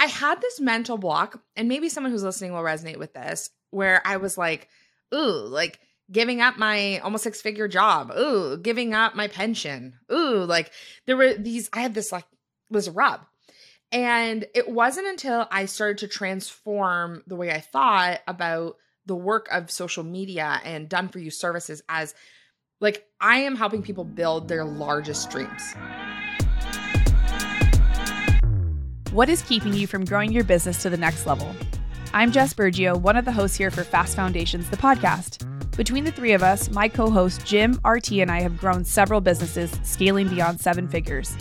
[0.00, 4.00] I had this mental block, and maybe someone who's listening will resonate with this, where
[4.06, 4.68] I was like,
[5.14, 5.78] ooh, like
[6.10, 8.10] giving up my almost six figure job.
[8.18, 9.98] Ooh, giving up my pension.
[10.10, 10.72] Ooh, like
[11.06, 12.24] there were these, I had this like,
[12.70, 13.20] was a rub.
[13.92, 19.48] And it wasn't until I started to transform the way I thought about the work
[19.52, 22.14] of social media and done for you services as
[22.80, 25.74] like I am helping people build their largest dreams.
[29.12, 31.52] What is keeping you from growing your business to the next level?
[32.14, 35.44] I'm Jess Burgio, one of the hosts here for Fast Foundations, the podcast.
[35.76, 39.20] Between the three of us, my co host Jim, RT, and I have grown several
[39.20, 41.36] businesses, scaling beyond seven figures.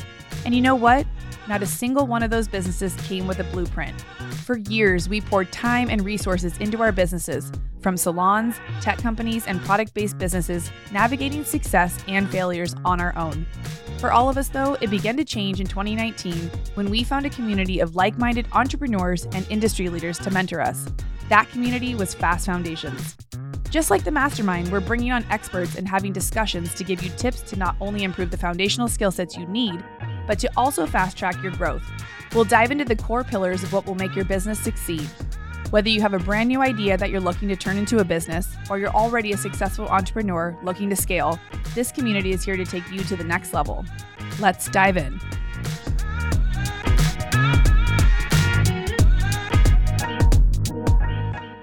[0.46, 1.06] And you know what?
[1.50, 4.00] Not a single one of those businesses came with a blueprint.
[4.46, 9.60] For years, we poured time and resources into our businesses, from salons, tech companies, and
[9.64, 13.48] product based businesses, navigating success and failures on our own.
[13.98, 17.32] For all of us, though, it began to change in 2019 when we found a
[17.32, 20.86] community of like minded entrepreneurs and industry leaders to mentor us.
[21.30, 23.18] That community was Fast Foundations.
[23.72, 27.42] Just like the mastermind, we're bringing on experts and having discussions to give you tips
[27.42, 29.84] to not only improve the foundational skill sets you need,
[30.30, 31.82] but to also fast track your growth.
[32.36, 35.10] We'll dive into the core pillars of what will make your business succeed.
[35.72, 38.56] Whether you have a brand new idea that you're looking to turn into a business,
[38.70, 41.40] or you're already a successful entrepreneur looking to scale,
[41.74, 43.84] this community is here to take you to the next level.
[44.40, 45.20] Let's dive in.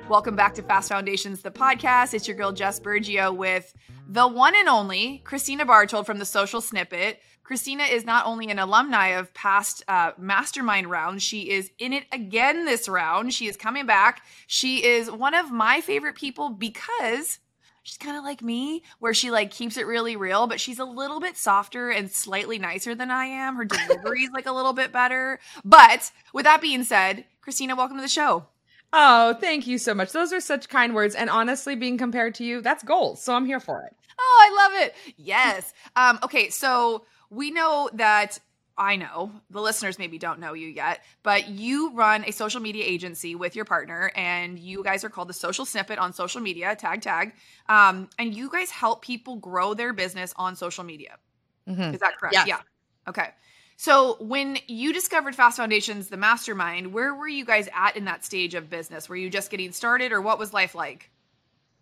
[0.08, 2.14] Welcome back to Fast Foundations, the podcast.
[2.14, 3.74] It's your girl, Jess Burgio, with
[4.08, 7.18] the one and only Kristina Bartold from the Social Snippet.
[7.48, 12.04] Kristina is not only an alumni of past uh, mastermind rounds, she is in it
[12.10, 13.32] again this round.
[13.32, 14.22] She is coming back.
[14.46, 17.38] She is one of my favorite people because
[17.84, 20.84] she's kind of like me where she like keeps it really real but she's a
[20.84, 24.72] little bit softer and slightly nicer than i am her delivery is like a little
[24.72, 28.44] bit better but with that being said kristina welcome to the show
[28.92, 30.12] Oh, thank you so much.
[30.12, 31.14] Those are such kind words.
[31.14, 33.18] And honestly, being compared to you, that's gold.
[33.18, 33.94] So I'm here for it.
[34.18, 34.94] Oh, I love it.
[35.16, 35.74] Yes.
[35.96, 38.38] Um, okay, so we know that
[38.78, 42.84] I know the listeners maybe don't know you yet, but you run a social media
[42.84, 46.76] agency with your partner, and you guys are called the Social Snippet on social media,
[46.76, 47.32] tag tag.
[47.68, 51.16] Um, and you guys help people grow their business on social media.
[51.66, 51.94] Mm-hmm.
[51.94, 52.34] Is that correct?
[52.34, 52.46] Yes.
[52.46, 52.60] Yeah.
[53.08, 53.28] Okay.
[53.78, 58.24] So when you discovered Fast Foundations, the mastermind, where were you guys at in that
[58.24, 59.08] stage of business?
[59.08, 61.10] Were you just getting started or what was life like?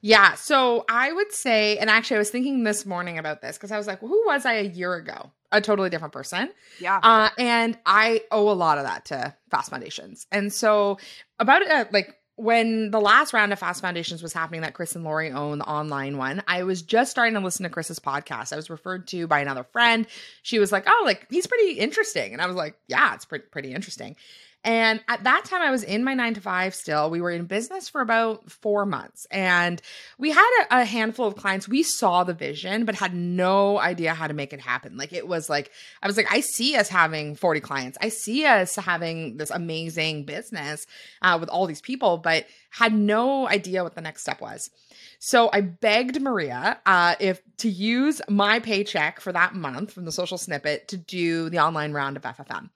[0.04, 0.34] Yeah.
[0.34, 3.78] So I would say, and actually I was thinking this morning about this because I
[3.78, 5.30] was like, well, who was I a year ago?
[5.50, 6.50] A totally different person.
[6.78, 7.00] Yeah.
[7.02, 10.26] Uh, and I owe a lot of that to Fast Foundations.
[10.30, 10.98] And so
[11.38, 15.04] about uh, like when the last round of Fast Foundations was happening, that Chris and
[15.04, 18.52] Lori own, the online one, I was just starting to listen to Chris's podcast.
[18.52, 20.06] I was referred to by another friend.
[20.42, 23.46] She was like, "Oh, like he's pretty interesting," and I was like, "Yeah, it's pretty
[23.50, 24.16] pretty interesting."
[24.64, 27.10] And at that time, I was in my nine to five still.
[27.10, 29.80] We were in business for about four months and
[30.18, 31.68] we had a, a, handful of clients.
[31.68, 34.96] We saw the vision, but had no idea how to make it happen.
[34.96, 35.70] Like it was like,
[36.02, 37.98] I was like, I see us having 40 clients.
[38.00, 40.86] I see us having this amazing business
[41.20, 44.70] uh, with all these people, but had no idea what the next step was.
[45.18, 50.12] So I begged Maria uh, if to use my paycheck for that month from the
[50.12, 52.70] social snippet to do the online round of FFM.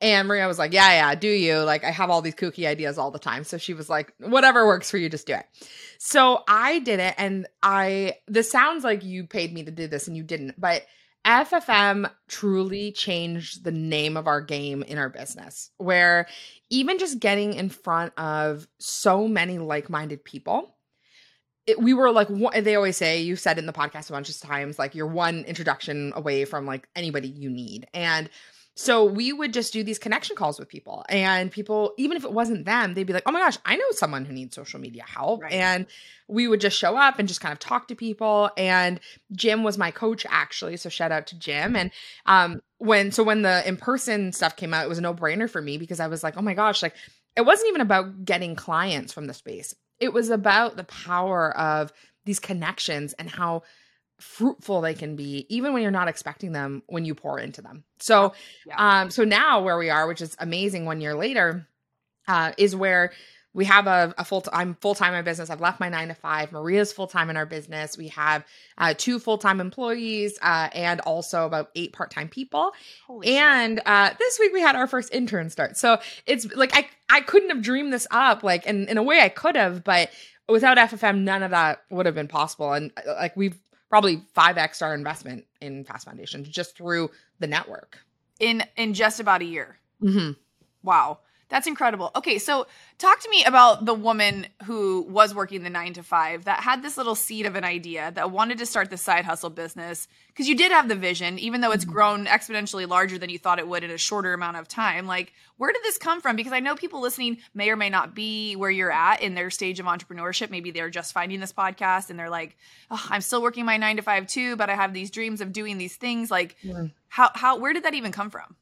[0.00, 1.58] And Maria was like, Yeah, yeah, do you?
[1.58, 3.44] Like, I have all these kooky ideas all the time.
[3.44, 5.46] So she was like, Whatever works for you, just do it.
[5.98, 7.14] So I did it.
[7.18, 10.84] And I, this sounds like you paid me to do this and you didn't, but
[11.26, 16.26] FFM truly changed the name of our game in our business, where
[16.70, 20.74] even just getting in front of so many like minded people.
[21.66, 22.28] It, we were like
[22.62, 25.44] they always say you said in the podcast a bunch of times like you're one
[25.44, 28.30] introduction away from like anybody you need and
[28.78, 32.32] so we would just do these connection calls with people, and people, even if it
[32.32, 35.02] wasn't them, they'd be like, "Oh my gosh, I know someone who needs social media
[35.04, 35.52] help," right.
[35.52, 35.86] and
[36.28, 38.52] we would just show up and just kind of talk to people.
[38.56, 39.00] And
[39.32, 41.74] Jim was my coach actually, so shout out to Jim.
[41.74, 41.90] And
[42.26, 45.50] um, when so when the in person stuff came out, it was a no brainer
[45.50, 46.94] for me because I was like, "Oh my gosh!" Like
[47.34, 51.92] it wasn't even about getting clients from the space; it was about the power of
[52.26, 53.64] these connections and how
[54.20, 57.84] fruitful they can be even when you're not expecting them when you pour into them.
[58.00, 58.32] So
[58.66, 59.00] yeah.
[59.02, 61.66] um so now where we are which is amazing one year later
[62.26, 63.12] uh is where
[63.54, 65.50] we have a, a full i'm full-time in business.
[65.50, 66.52] I've left my nine to five.
[66.52, 67.96] Maria's full-time in our business.
[67.96, 68.44] We have
[68.76, 72.72] uh, two full-time employees uh, and also about eight part-time people.
[73.06, 75.76] Holy and uh, this week we had our first intern start.
[75.76, 79.20] So it's like i i couldn't have dreamed this up like in, in a way
[79.20, 80.10] i could have but
[80.48, 82.72] without ffm none of that would have been possible.
[82.72, 87.98] And uh, like we've probably 5x our investment in Fast Foundation just through the network.
[88.40, 89.78] In in just about a year.
[90.02, 90.32] Mm-hmm.
[90.82, 91.18] Wow.
[91.48, 92.10] That's incredible.
[92.14, 92.66] Okay, so
[92.98, 96.82] talk to me about the woman who was working the nine to five that had
[96.82, 100.46] this little seed of an idea that wanted to start the side hustle business because
[100.46, 101.94] you did have the vision, even though it's mm-hmm.
[101.94, 105.06] grown exponentially larger than you thought it would in a shorter amount of time.
[105.06, 106.36] Like, where did this come from?
[106.36, 109.48] Because I know people listening may or may not be where you're at in their
[109.48, 110.50] stage of entrepreneurship.
[110.50, 112.58] Maybe they're just finding this podcast and they're like,
[112.90, 115.52] oh, I'm still working my nine to five too, but I have these dreams of
[115.52, 116.30] doing these things.
[116.30, 116.88] Like, yeah.
[117.08, 118.54] how, how, where did that even come from?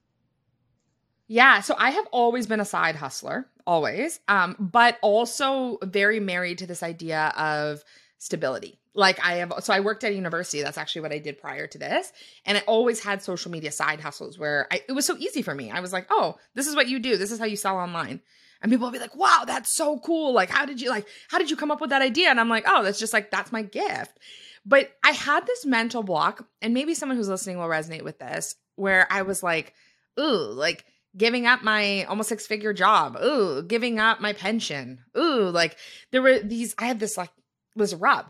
[1.28, 6.58] Yeah, so I have always been a side hustler, always, um, but also very married
[6.58, 7.82] to this idea of
[8.18, 8.78] stability.
[8.94, 10.62] Like I have, so I worked at a university.
[10.62, 12.12] That's actually what I did prior to this,
[12.46, 15.54] and I always had social media side hustles where I, it was so easy for
[15.54, 15.70] me.
[15.70, 17.16] I was like, "Oh, this is what you do.
[17.16, 18.20] This is how you sell online."
[18.62, 20.32] And people will be like, "Wow, that's so cool!
[20.32, 21.06] Like, how did you like?
[21.28, 23.30] How did you come up with that idea?" And I'm like, "Oh, that's just like
[23.30, 24.18] that's my gift."
[24.64, 28.54] But I had this mental block, and maybe someone who's listening will resonate with this,
[28.76, 29.74] where I was like,
[30.18, 30.86] "Ooh, like."
[31.16, 33.16] Giving up my almost six figure job.
[33.22, 35.00] Ooh, giving up my pension.
[35.16, 35.76] Ooh, like
[36.12, 37.30] there were these, I had this like,
[37.74, 38.26] was a rub.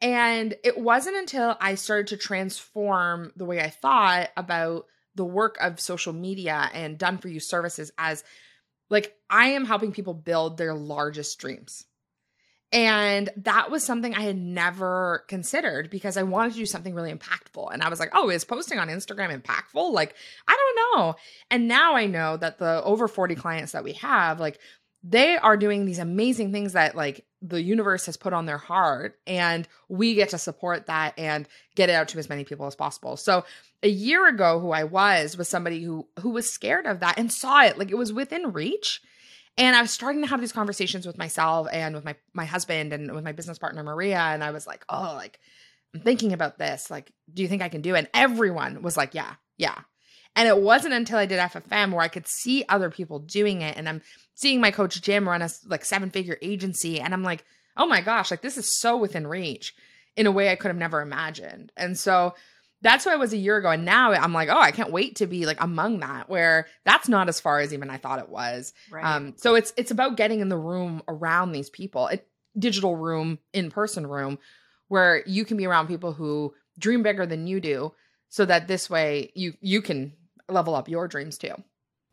[0.00, 5.58] And it wasn't until I started to transform the way I thought about the work
[5.60, 8.24] of social media and done for you services as
[8.88, 11.84] like I am helping people build their largest dreams.
[12.72, 17.12] And that was something I had never considered because I wanted to do something really
[17.12, 17.72] impactful.
[17.72, 19.92] And I was like, oh, is posting on Instagram impactful?
[19.92, 20.14] Like,
[20.46, 21.16] I don't know.
[21.50, 24.60] And now I know that the over 40 clients that we have, like,
[25.02, 29.18] they are doing these amazing things that like the universe has put on their heart
[29.26, 32.76] and we get to support that and get it out to as many people as
[32.76, 33.16] possible.
[33.16, 33.44] So
[33.82, 37.32] a year ago who I was was somebody who who was scared of that and
[37.32, 39.00] saw it like it was within reach
[39.56, 42.92] and I was starting to have these conversations with myself and with my my husband
[42.92, 44.18] and with my business partner Maria.
[44.18, 45.38] And I was like, oh, like
[45.94, 46.90] I'm thinking about this.
[46.90, 47.98] Like, do you think I can do it?
[47.98, 49.78] And everyone was like, yeah, yeah.
[50.36, 53.76] And it wasn't until I did FFM where I could see other people doing it.
[53.76, 54.00] And I'm
[54.34, 57.00] seeing my coach Jim run a like seven figure agency.
[57.00, 57.44] And I'm like,
[57.76, 59.74] oh my gosh, like this is so within reach
[60.16, 61.72] in a way I could have never imagined.
[61.76, 62.34] And so
[62.82, 63.70] that's who I was a year ago.
[63.70, 67.08] And now I'm like, oh, I can't wait to be like among that, where that's
[67.08, 68.72] not as far as even I thought it was.
[68.90, 69.04] Right.
[69.04, 72.20] Um, so it's it's about getting in the room around these people, a
[72.58, 74.38] digital room, in person room,
[74.88, 77.92] where you can be around people who dream bigger than you do,
[78.28, 80.12] so that this way you you can
[80.48, 81.54] level up your dreams too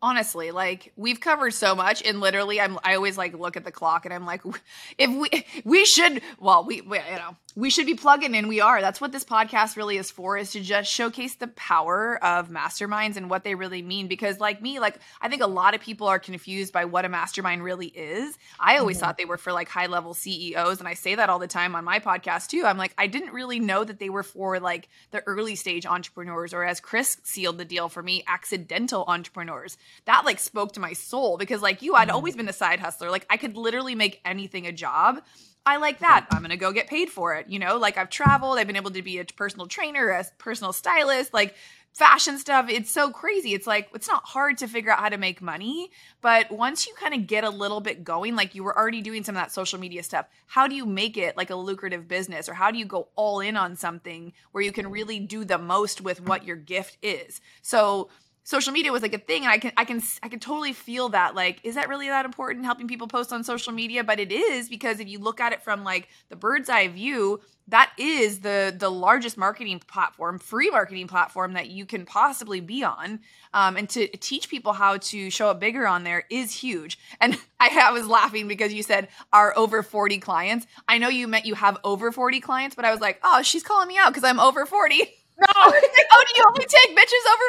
[0.02, 3.72] honestly like we've covered so much and literally i'm i always like look at the
[3.72, 4.42] clock and i'm like
[4.98, 8.62] if we we should well we, we, you know we should be plugging in we
[8.62, 8.82] are.
[8.82, 13.18] That's what this podcast really is for is to just showcase the power of masterminds
[13.18, 14.08] and what they really mean.
[14.08, 17.10] Because like me like i think a lot of people are confused by what a
[17.10, 18.38] mastermind really is.
[18.60, 19.06] I always mm-hmm.
[19.08, 21.76] thought they were for like high level ceos and i say that all the time
[21.76, 22.64] on my podcast too.
[22.64, 26.54] I'm like i didn't really know that they were for like the early stage entrepreneurs
[26.54, 29.80] or as chris sealed the deal for me accidental entrepreneurs.
[30.06, 32.16] That like spoke to my soul because like you i'd mm-hmm.
[32.18, 33.10] always been a side hustler.
[33.10, 35.24] Like i could literally make anything a job
[35.68, 36.28] I like that.
[36.32, 37.50] I'm going to go get paid for it.
[37.50, 40.72] You know, like I've traveled, I've been able to be a personal trainer, a personal
[40.72, 41.56] stylist, like
[41.92, 42.70] fashion stuff.
[42.70, 43.54] It's so crazy.
[43.54, 45.92] It's like, it's not hard to figure out how to make money.
[46.22, 49.26] But once you kind of get a little bit going, like you were already doing
[49.26, 52.48] some of that social media stuff, how do you make it like a lucrative business?
[52.48, 55.58] Or how do you go all in on something where you can really do the
[55.58, 57.42] most with what your gift is?
[57.62, 58.08] So,
[58.48, 61.10] social media was like a thing and i can i can i can totally feel
[61.10, 64.04] that like is that really that important helping people post on social media?
[64.04, 67.42] But it is because if you look at it from like the bird's eye view
[67.68, 72.84] that is the the largest marketing platform free marketing platform that you can possibly be
[72.84, 73.20] on.
[73.54, 76.98] Um, and to teach people how to show up bigger on there is huge.
[77.20, 80.68] And I, I was laughing because you said our over 40 clients?
[80.88, 83.64] I know you meant you have over 40 clients but i was like oh she's
[83.64, 84.96] calling me out because i'm over 40
[85.40, 85.46] no.
[85.56, 87.48] oh, do you only take bitches over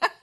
[0.00, 0.14] 40?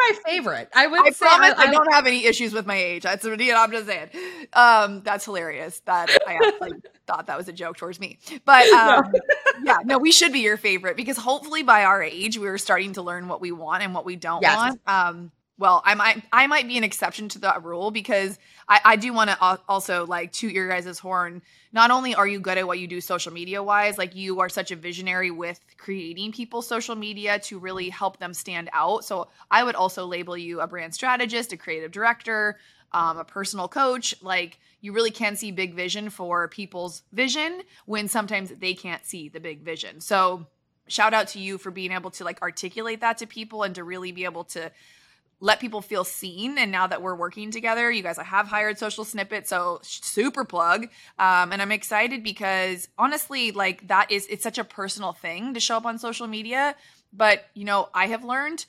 [0.00, 0.68] My favorite.
[0.74, 3.02] I would I say promise I, I, I, don't have any issues with my age.
[3.02, 4.08] That's you know, I'm just saying.
[4.54, 5.80] Um, that's hilarious.
[5.80, 6.72] That I actually
[7.06, 8.18] thought that was a joke towards me.
[8.44, 9.20] But um, no.
[9.62, 12.94] yeah, no, we should be your favorite because hopefully by our age we are starting
[12.94, 14.56] to learn what we want and what we don't yes.
[14.56, 14.80] want.
[14.86, 18.96] Um, well, I might I might be an exception to that rule because I, I
[18.96, 21.42] do want to also like toot your guys' horn.
[21.70, 24.48] Not only are you good at what you do social media wise, like you are
[24.48, 29.04] such a visionary with creating people's social media to really help them stand out.
[29.04, 32.58] So I would also label you a brand strategist, a creative director,
[32.92, 34.14] um, a personal coach.
[34.22, 39.28] Like you really can see big vision for people's vision when sometimes they can't see
[39.28, 40.00] the big vision.
[40.00, 40.46] So
[40.86, 43.84] shout out to you for being able to like articulate that to people and to
[43.84, 44.72] really be able to
[45.40, 46.58] let people feel seen.
[46.58, 50.44] And now that we're working together, you guys I have hired social snippet, so super
[50.44, 50.84] plug.
[51.18, 55.60] Um, and I'm excited because honestly, like that is it's such a personal thing to
[55.60, 56.76] show up on social media.
[57.12, 58.66] But you know, I have learned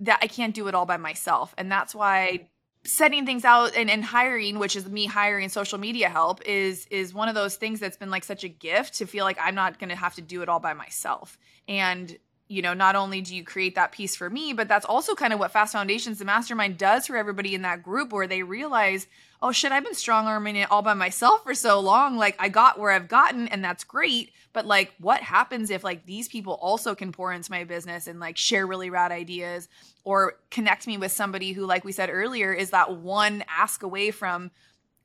[0.00, 2.48] that I can't do it all by myself, and that's why
[2.84, 7.12] setting things out and, and hiring which is me hiring social media help is is
[7.12, 9.78] one of those things that's been like such a gift to feel like i'm not
[9.78, 11.36] going to have to do it all by myself
[11.68, 12.16] and
[12.50, 15.32] you know not only do you create that piece for me but that's also kind
[15.32, 19.06] of what fast foundations the mastermind does for everybody in that group where they realize
[19.40, 22.16] oh shit i've been strong arming it all by myself for so long.
[22.16, 24.32] Like i got where i've gotten and that's great.
[24.52, 28.18] But like what happens if like these people also can pour into my business and
[28.18, 29.68] like share really rad ideas
[30.02, 34.10] or connect me with somebody who like we said earlier is that one ask away
[34.10, 34.50] from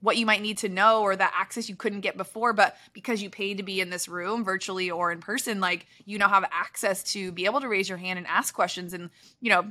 [0.05, 3.23] what you might need to know or that access you couldn't get before but because
[3.23, 6.45] you paid to be in this room virtually or in person like you now have
[6.51, 9.09] access to be able to raise your hand and ask questions and
[9.41, 9.65] you know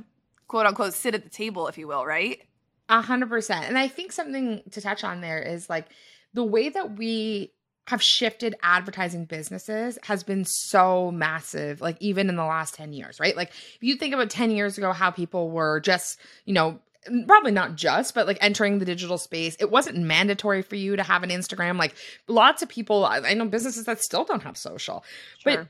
[0.47, 2.41] quote unquote sit at the table if you will right?
[2.89, 3.65] A hundred percent.
[3.65, 5.87] And i think something to touch on there is like
[6.33, 7.53] the way that we
[7.87, 13.21] have shifted advertising businesses has been so massive like even in the last 10 years
[13.21, 13.37] right?
[13.37, 16.79] Like if you think about 10 years ago how people were just you know
[17.27, 21.03] probably not just but like entering the digital space it wasn't mandatory for you to
[21.03, 21.77] have an instagram.
[21.77, 21.95] Like
[22.27, 25.03] lots of people i know businesses that still don't have social
[25.39, 25.57] sure.
[25.57, 25.67] but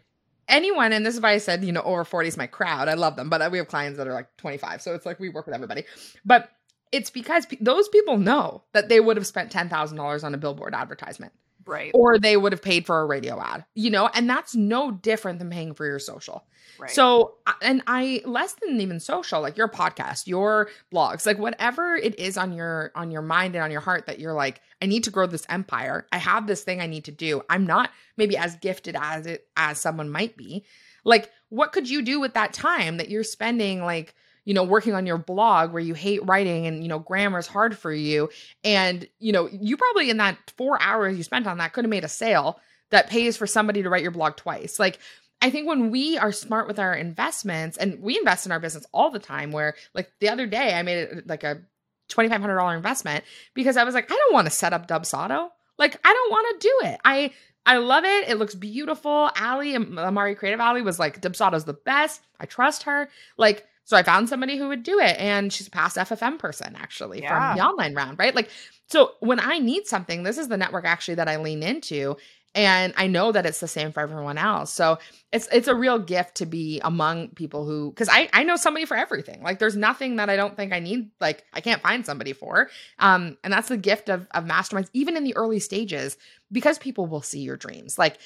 [0.47, 2.87] anyone and this is why i said you know over 40 is my crowd.
[2.87, 5.29] I love them but we have clients that are like 25 so it's like we
[5.29, 5.83] work with everybody.
[6.23, 6.49] But
[6.91, 11.33] it's because those people know that they would have spent $10000 on a billboard advertisement
[11.65, 11.91] Right.
[11.93, 15.39] Or they would have paid for a radio ad, you know, and that's no different
[15.39, 16.45] than paying for your social.
[16.77, 16.91] Right.
[16.91, 22.19] So, and I less than even social, like your podcast, your blogs, like whatever it
[22.19, 25.05] is on your on your mind and on your heart that you're like, I need
[25.05, 26.05] to grow this empire.
[26.11, 27.41] I have this thing I need to do.
[27.49, 30.65] I'm not maybe as gifted as it as someone might be.
[31.03, 34.15] Like, what could you do with that time that you're spending like
[34.45, 37.47] you know, working on your blog where you hate writing and, you know, grammar is
[37.47, 38.29] hard for you.
[38.63, 41.89] And, you know, you probably in that four hours you spent on that could have
[41.89, 42.59] made a sale
[42.91, 44.79] that pays for somebody to write your blog twice.
[44.79, 44.99] Like,
[45.41, 48.85] I think when we are smart with our investments and we invest in our business
[48.93, 51.61] all the time, where like the other day I made it like a
[52.09, 53.23] $2,500 investment
[53.53, 55.49] because I was like, I don't want to set up Dubsado.
[55.77, 56.99] Like, I don't want to do it.
[57.03, 57.31] I,
[57.65, 58.29] I love it.
[58.29, 59.29] It looks beautiful.
[59.35, 62.21] Allie, Amari Creative Allie was like, Dubsado's the best.
[62.39, 63.09] I trust her.
[63.37, 65.17] Like, so I found somebody who would do it.
[65.19, 67.51] And she's a past FFM person, actually, yeah.
[67.51, 68.35] from the online round, right?
[68.35, 68.49] Like,
[68.87, 72.17] so when I need something, this is the network actually that I lean into
[72.55, 74.71] and i know that it's the same for everyone else.
[74.71, 74.97] So
[75.31, 78.85] it's it's a real gift to be among people who because i i know somebody
[78.85, 79.43] for everything.
[79.43, 82.69] Like there's nothing that i don't think i need like i can't find somebody for.
[82.97, 86.17] Um and that's the gift of of masterminds even in the early stages
[86.51, 87.99] because people will see your dreams.
[87.99, 88.17] Like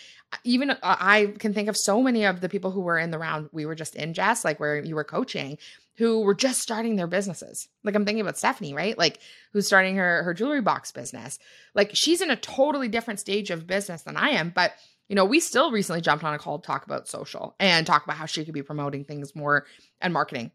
[0.44, 3.18] even uh, i can think of so many of the people who were in the
[3.18, 5.58] round we were just in jess like where you were coaching
[6.00, 7.68] who were just starting their businesses.
[7.84, 8.98] Like I'm thinking about Stephanie, right?
[8.98, 9.20] Like
[9.52, 11.38] who's starting her her jewelry box business.
[11.76, 14.72] Like she's in a totally different stage of business than I am, but
[15.10, 18.06] you know, we still recently jumped on a call to talk about social and talk
[18.06, 19.66] about how she could be promoting things more
[20.00, 20.52] and marketing.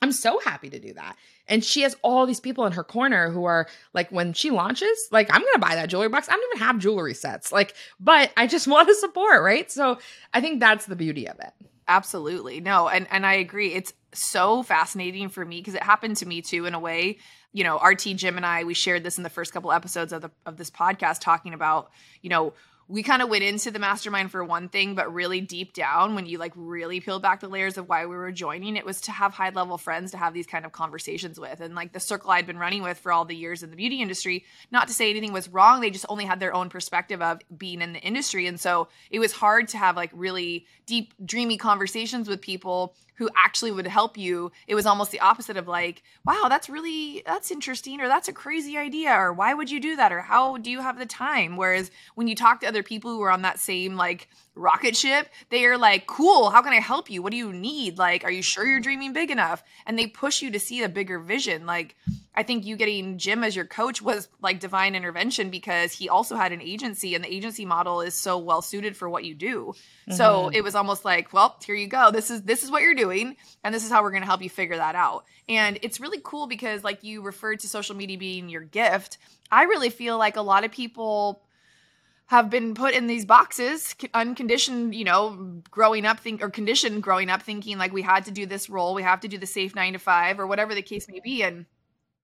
[0.00, 1.16] I'm so happy to do that.
[1.48, 5.08] And she has all these people in her corner who are like, when she launches,
[5.10, 6.28] like, I'm going to buy that jewelry box.
[6.28, 7.50] I don't even have jewelry sets.
[7.50, 9.68] Like, but I just want to support, right?
[9.72, 9.98] So
[10.32, 11.52] I think that's the beauty of it.
[11.88, 12.60] Absolutely.
[12.60, 13.72] No, and and I agree.
[13.72, 17.18] It's so fascinating for me because it happened to me too in a way.
[17.52, 20.20] You know, RT Jim and I we shared this in the first couple episodes of
[20.22, 21.90] the of this podcast talking about,
[22.20, 22.52] you know,
[22.88, 26.24] we kind of went into the mastermind for one thing, but really deep down, when
[26.24, 29.12] you like really peel back the layers of why we were joining, it was to
[29.12, 31.60] have high level friends to have these kind of conversations with.
[31.60, 34.00] And like the circle I'd been running with for all the years in the beauty
[34.00, 37.40] industry, not to say anything was wrong, they just only had their own perspective of
[37.54, 38.46] being in the industry.
[38.46, 43.28] And so it was hard to have like really deep, dreamy conversations with people who
[43.36, 47.50] actually would help you it was almost the opposite of like wow that's really that's
[47.50, 50.12] interesting or that's a crazy idea or why would you do that?
[50.12, 51.56] or how do you have the time?
[51.56, 55.28] Whereas when you talk to other people who are on that same like rocket ship
[55.50, 58.30] they are like cool how can i help you what do you need like are
[58.30, 61.66] you sure you're dreaming big enough and they push you to see a bigger vision
[61.66, 61.94] like
[62.38, 66.36] I think you getting Jim as your coach was like divine intervention because he also
[66.36, 69.74] had an agency and the agency model is so well suited for what you do.
[69.74, 70.12] Mm-hmm.
[70.12, 72.12] So it was almost like, well, here you go.
[72.12, 74.40] This is this is what you're doing and this is how we're going to help
[74.40, 75.24] you figure that out.
[75.48, 79.18] And it's really cool because like you referred to social media being your gift.
[79.50, 81.42] I really feel like a lot of people
[82.28, 87.30] have been put in these boxes unconditioned you know growing up think or conditioned growing
[87.30, 89.74] up thinking like we had to do this role we have to do the safe
[89.74, 91.42] 9 to 5 or whatever the case may be.
[91.42, 91.66] And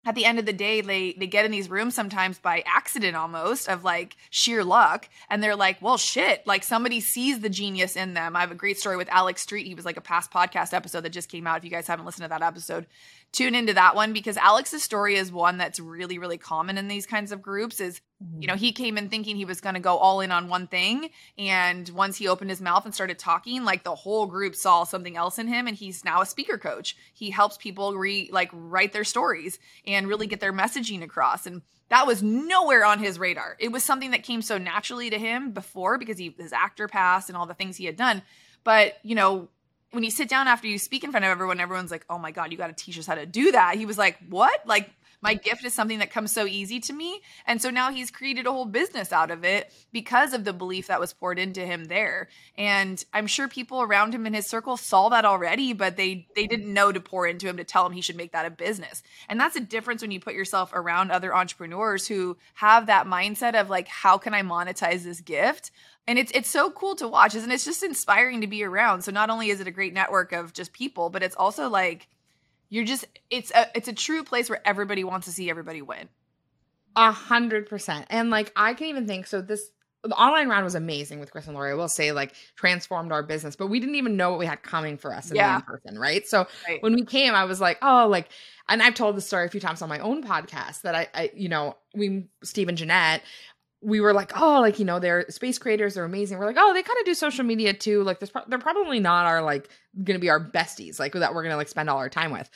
[0.05, 3.17] at the end of the day they they get in these rooms sometimes by accident
[3.17, 5.09] almost of like sheer luck.
[5.29, 8.35] And they're like well shit like somebody sees the genius in them.
[8.35, 9.67] I have a great story with alex street.
[9.67, 12.05] He was like a past podcast episode that just came out if you guys haven't
[12.05, 12.87] listened to that episode.
[13.31, 17.05] Tune into that one because Alex's story is one that's really, really common in these
[17.05, 17.79] kinds of groups.
[17.79, 18.41] Is Mm-hmm.
[18.41, 20.67] you know, he came in thinking he was going to go all in on one
[20.67, 21.09] thing.
[21.37, 25.15] And once he opened his mouth and started talking, like the whole group saw something
[25.15, 25.67] else in him.
[25.67, 26.97] And he's now a speaker coach.
[27.13, 29.57] He helps people re like write their stories
[29.87, 31.45] and really get their messaging across.
[31.45, 33.55] And that was nowhere on his radar.
[33.57, 37.29] It was something that came so naturally to him before because he his actor past
[37.29, 38.21] and all the things he had done.
[38.65, 39.47] But, you know,
[39.91, 42.31] when you sit down after you speak in front of everyone, everyone's like, oh my
[42.31, 43.75] God, you got to teach us how to do that.
[43.75, 44.61] He was like, what?
[44.67, 47.21] Like, my gift is something that comes so easy to me.
[47.45, 50.87] And so now he's created a whole business out of it because of the belief
[50.87, 52.29] that was poured into him there.
[52.57, 56.47] And I'm sure people around him in his circle saw that already, but they they
[56.47, 59.03] didn't know to pour into him to tell him he should make that a business.
[59.27, 63.59] And that's a difference when you put yourself around other entrepreneurs who have that mindset
[63.59, 65.71] of like, how can I monetize this gift?
[66.07, 69.11] and it's it's so cool to watch and it's just inspiring to be around so
[69.11, 72.07] not only is it a great network of just people but it's also like
[72.69, 76.09] you're just it's a it's a true place where everybody wants to see everybody win.
[76.95, 78.05] A hundred percent.
[78.09, 79.71] And like I can even think so this
[80.03, 81.71] the online round was amazing with Chris and Lori.
[81.71, 84.63] I will say, like, transformed our business, but we didn't even know what we had
[84.63, 85.59] coming for us in yeah.
[85.59, 86.25] person, right?
[86.25, 86.81] So right.
[86.81, 88.29] when we came, I was like, oh, like,
[88.69, 91.31] and I've told the story a few times on my own podcast that I, I,
[91.35, 93.23] you know, we Steve and Jeanette,
[93.81, 96.37] we were like, oh, like you know, they're space creators, they're amazing.
[96.37, 98.03] We're like, oh, they kind of do social media too.
[98.03, 99.69] Like, pro- they're probably not our like
[100.03, 102.49] gonna be our besties, like that we're gonna like spend all our time with.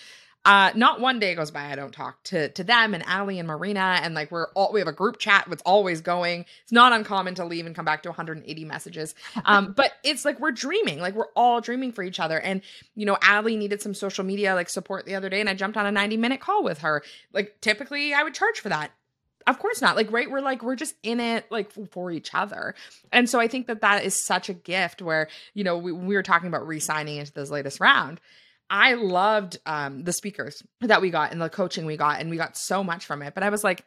[0.46, 3.48] Uh, not one day goes by I don't talk to to them and Allie and
[3.48, 6.46] Marina, and like we're all we have a group chat that's always going.
[6.64, 9.16] It's not uncommon to leave and come back to 180 messages.
[9.46, 12.40] Um, but it's like we're dreaming, like we're all dreaming for each other.
[12.40, 12.62] And
[12.96, 15.78] you know, Allie needed some social media like support the other day, and I jumped
[15.78, 17.04] on a 90 minute call with her.
[17.32, 18.92] Like typically, I would charge for that
[19.48, 22.76] of course not like right we're like we're just in it like for each other.
[23.12, 26.16] And so i think that that is such a gift where you know we, we
[26.16, 28.20] were talking about re-signing into this latest round
[28.70, 32.38] i loved um the speakers that we got and the coaching we got and we
[32.38, 33.34] got so much from it.
[33.34, 33.86] But i was like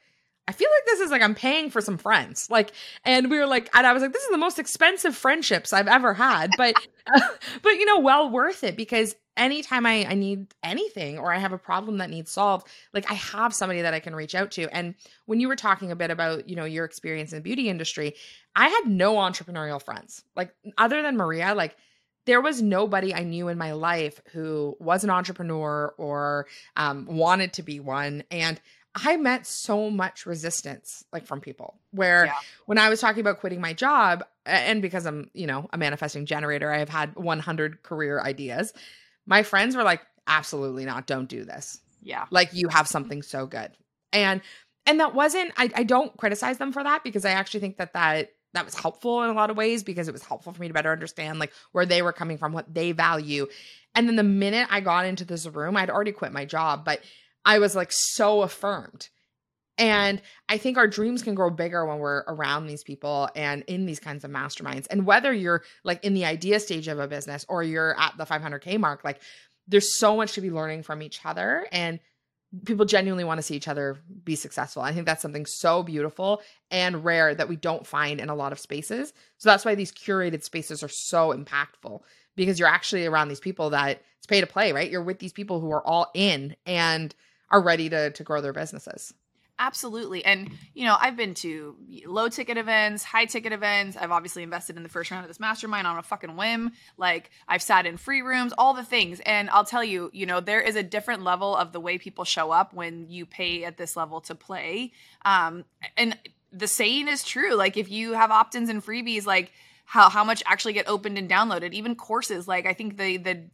[0.48, 2.48] I feel like this is like I'm paying for some friends.
[2.48, 2.70] Like,
[3.04, 5.88] and we were like, and I was like, this is the most expensive friendships I've
[5.88, 6.76] ever had, but,
[7.62, 11.52] but you know, well worth it because anytime I, I need anything or I have
[11.52, 14.68] a problem that needs solved, like I have somebody that I can reach out to.
[14.74, 14.94] And
[15.26, 18.14] when you were talking a bit about, you know, your experience in the beauty industry,
[18.54, 20.24] I had no entrepreneurial friends.
[20.34, 21.76] Like, other than Maria, like,
[22.24, 27.52] there was nobody I knew in my life who was an entrepreneur or um, wanted
[27.54, 28.24] to be one.
[28.30, 28.60] And
[28.96, 32.34] I met so much resistance like from people where yeah.
[32.64, 36.24] when I was talking about quitting my job and because I'm, you know, a manifesting
[36.24, 38.72] generator, I have had 100 career ideas.
[39.26, 41.06] My friends were like, absolutely not.
[41.06, 41.80] Don't do this.
[42.02, 42.26] Yeah.
[42.30, 43.72] Like you have something so good.
[44.12, 44.40] And,
[44.86, 47.92] and that wasn't, I, I don't criticize them for that because I actually think that
[47.94, 50.68] that, that was helpful in a lot of ways because it was helpful for me
[50.68, 53.46] to better understand like where they were coming from, what they value.
[53.94, 57.00] And then the minute I got into this room, I'd already quit my job, but
[57.44, 59.08] I was like so affirmed.
[59.78, 63.84] And I think our dreams can grow bigger when we're around these people and in
[63.84, 64.86] these kinds of masterminds.
[64.90, 68.24] And whether you're like in the idea stage of a business or you're at the
[68.24, 69.20] 500K mark, like
[69.68, 71.66] there's so much to be learning from each other.
[71.72, 72.00] And
[72.64, 74.82] people genuinely want to see each other be successful.
[74.82, 78.52] I think that's something so beautiful and rare that we don't find in a lot
[78.52, 79.12] of spaces.
[79.38, 82.00] So that's why these curated spaces are so impactful
[82.34, 84.90] because you're actually around these people that it's pay to play, right?
[84.90, 87.14] You're with these people who are all in and
[87.50, 89.12] are ready to to grow their businesses.
[89.58, 90.22] Absolutely.
[90.24, 93.96] And, you know, I've been to low ticket events, high ticket events.
[93.96, 96.72] I've obviously invested in the first round of this mastermind on a fucking whim.
[96.98, 99.20] Like, I've sat in free rooms, all the things.
[99.24, 102.24] And I'll tell you, you know, there is a different level of the way people
[102.24, 104.92] show up when you pay at this level to play.
[105.24, 105.64] Um,
[105.96, 106.18] and
[106.52, 107.54] the saying is true.
[107.54, 109.52] Like, if you have opt ins and freebies, like,
[109.86, 113.44] how, how much actually get opened and downloaded even courses like i think the the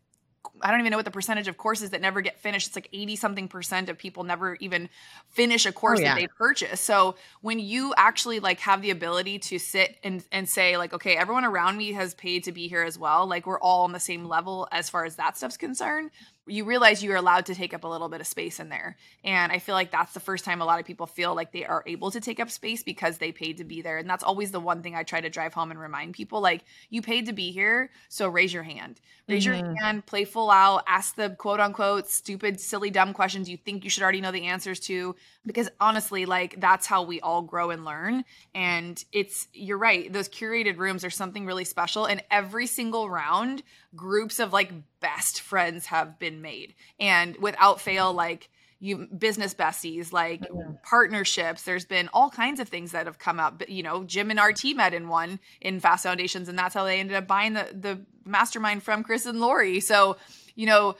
[0.60, 2.68] I don't even know what the percentage of courses that never get finished.
[2.68, 4.88] It's like 80 something percent of people never even
[5.30, 6.14] finish a oh, course oh, yeah.
[6.14, 6.80] that they purchase.
[6.80, 11.16] So when you actually like have the ability to sit and, and say like, okay,
[11.16, 13.26] everyone around me has paid to be here as well.
[13.26, 16.10] Like we're all on the same level as far as that stuff's concerned
[16.46, 18.96] you realize you're allowed to take up a little bit of space in there.
[19.22, 21.64] And I feel like that's the first time a lot of people feel like they
[21.64, 23.98] are able to take up space because they paid to be there.
[23.98, 26.64] And that's always the one thing I try to drive home and remind people like,
[26.90, 29.00] you paid to be here, so raise your hand.
[29.28, 29.66] Raise mm-hmm.
[29.66, 33.84] your hand, play full out, ask the quote unquote stupid, silly, dumb questions you think
[33.84, 35.14] you should already know the answers to.
[35.46, 38.24] Because honestly, like, that's how we all grow and learn.
[38.54, 42.06] And it's, you're right, those curated rooms are something really special.
[42.06, 43.62] And every single round,
[43.94, 46.74] groups of like best friends have been made.
[46.98, 50.72] And without fail like you business besties like mm-hmm.
[50.82, 53.58] partnerships there's been all kinds of things that have come up.
[53.58, 56.84] But you know jim and rt met in one in fast foundations and that's how
[56.84, 59.78] they ended up buying the the mastermind from chris and lori.
[59.78, 60.16] So
[60.56, 60.96] you know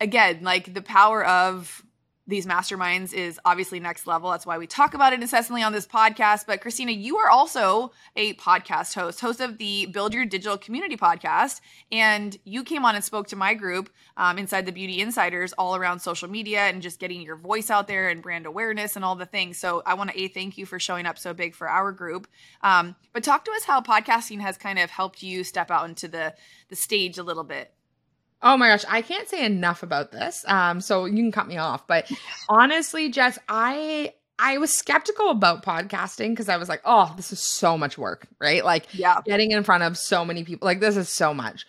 [0.00, 1.83] again, like the power of
[2.26, 4.30] these masterminds is obviously next level.
[4.30, 6.46] That's why we talk about it incessantly on this podcast.
[6.46, 10.96] But Kristina, you are also a podcast host, host of the Build Your Digital Community
[10.96, 11.60] podcast.
[11.92, 15.76] And you came on and spoke to my group um, inside the Beauty Insiders all
[15.76, 19.16] around social media and just getting your voice out there and brand awareness and all
[19.16, 19.58] the things.
[19.58, 22.26] So I want to A, thank you for showing up so big for our group.
[22.62, 26.08] Um, but talk to us how podcasting has kind of helped you step out into
[26.08, 26.34] the,
[26.70, 27.74] the stage a little bit.
[28.42, 30.44] Oh my gosh, I can't say enough about this.
[30.46, 31.86] Um, so you can cut me off.
[31.86, 32.10] But
[32.48, 37.40] honestly, Jess, I I was skeptical about podcasting because I was like, oh, this is
[37.40, 38.64] so much work, right?
[38.64, 39.20] Like yeah.
[39.24, 40.66] getting in front of so many people.
[40.66, 41.66] Like this is so much.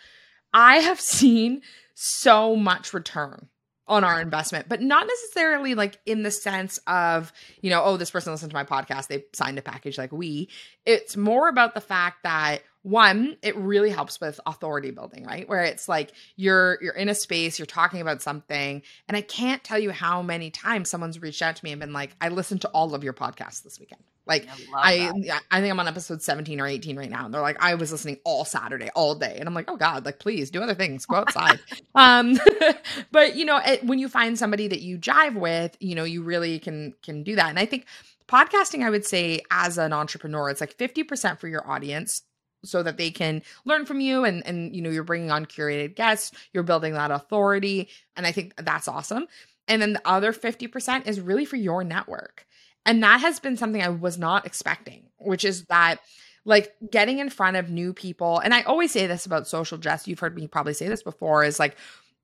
[0.54, 1.62] I have seen
[1.94, 3.48] so much return
[3.88, 8.10] on our investment, but not necessarily like in the sense of, you know, oh, this
[8.10, 10.50] person listened to my podcast, they signed a package like we.
[10.86, 15.64] It's more about the fact that one it really helps with authority building right where
[15.64, 19.80] it's like you're you're in a space you're talking about something and i can't tell
[19.80, 22.68] you how many times someone's reached out to me and been like i listened to
[22.70, 26.60] all of your podcasts this weekend like I, I, I think I'm on episode 17
[26.60, 27.26] or 18 right now.
[27.26, 29.38] And they're like, I was listening all Saturday, all day.
[29.38, 31.60] And I'm like, oh God, like please do other things, go outside.
[31.96, 32.40] um,
[33.12, 36.24] but you know, it, when you find somebody that you jive with, you know, you
[36.24, 37.50] really can can do that.
[37.50, 37.86] And I think
[38.28, 42.24] podcasting, I would say, as an entrepreneur, it's like 50% for your audience,
[42.64, 45.96] so that they can learn from you and and you know you're bringing on curated
[45.96, 49.28] guests you're building that authority and i think that's awesome.
[49.68, 52.46] And then the other 50% is really for your network.
[52.86, 55.98] And that has been something i was not expecting which is that
[56.44, 60.08] like getting in front of new people and i always say this about social jess
[60.08, 61.76] you've heard me probably say this before is like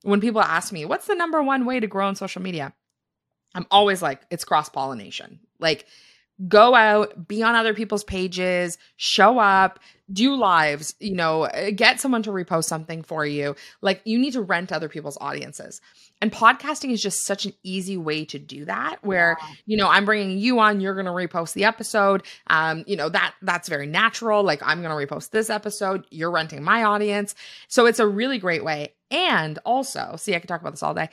[0.03, 2.73] when people ask me what's the number one way to grow on social media?
[3.53, 5.85] I'm always like it's cross pollination like
[6.47, 9.79] go out, be on other people's pages, show up,
[10.11, 13.55] do lives, you know, uh, get someone to repost something for you.
[13.81, 15.81] Like you need to rent other people's audiences.
[16.21, 19.47] And podcasting is just such an easy way to do that where, yeah.
[19.65, 22.23] you know, I'm bringing you on, you're going to repost the episode.
[22.47, 24.43] Um, you know, that that's very natural.
[24.43, 27.33] Like I'm going to repost this episode, you're renting my audience.
[27.67, 28.93] So it's a really great way.
[29.09, 31.09] And also, see, I could talk about this all day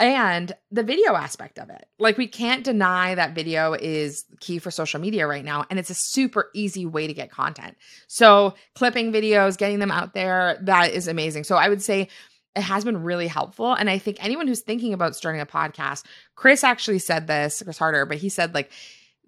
[0.00, 1.84] and the video aspect of it.
[1.98, 5.90] Like we can't deny that video is key for social media right now and it's
[5.90, 7.76] a super easy way to get content.
[8.08, 11.44] So clipping videos, getting them out there, that is amazing.
[11.44, 12.08] So I would say
[12.56, 16.04] it has been really helpful and I think anyone who's thinking about starting a podcast,
[16.34, 18.72] Chris actually said this, Chris Harder, but he said like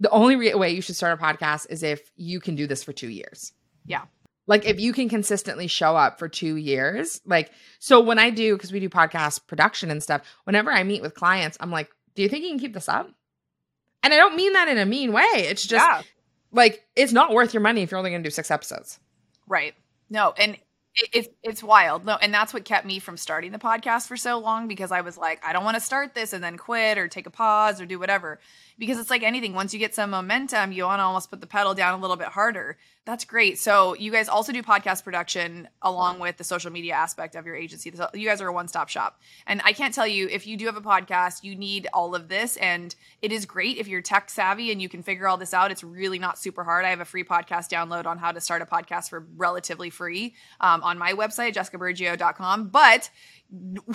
[0.01, 2.83] the only re- way you should start a podcast is if you can do this
[2.83, 3.53] for 2 years.
[3.85, 4.05] Yeah.
[4.53, 8.55] Like if you can consistently show up for two years, like so when I do
[8.55, 12.21] because we do podcast production and stuff, whenever I meet with clients, I'm like, do
[12.21, 13.09] you think you can keep this up?
[14.03, 15.23] And I don't mean that in a mean way.
[15.37, 16.03] It's just yeah.
[16.53, 19.01] like it's not worth your money if you're only going to do six episodes.
[19.47, 19.73] Right.
[20.11, 20.59] No, and
[20.95, 22.05] it's it's wild.
[22.05, 25.01] No, and that's what kept me from starting the podcast for so long because I
[25.01, 27.81] was like, I don't want to start this and then quit or take a pause
[27.81, 28.39] or do whatever
[28.79, 29.55] because it's like anything.
[29.55, 32.17] Once you get some momentum, you want to almost put the pedal down a little
[32.17, 32.77] bit harder.
[33.05, 33.59] That's great.
[33.59, 37.57] So you guys also do podcast production along with the social media aspect of your
[37.57, 37.91] agency.
[37.93, 39.21] So you guys are a one-stop shop.
[39.45, 42.29] And I can't tell you if you do have a podcast, you need all of
[42.29, 42.57] this.
[42.59, 45.73] And it is great if you're tech savvy and you can figure all this out.
[45.73, 46.85] It's really not super hard.
[46.85, 50.37] I have a free podcast download on how to start a podcast for relatively free
[50.61, 52.69] um, on my website, jessicaburgio.com.
[52.69, 53.11] But